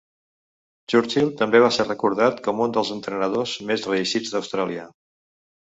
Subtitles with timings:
[0.93, 4.91] Churchill també va ser recordat com un dels entrenadors més reeixits d'Austràlia.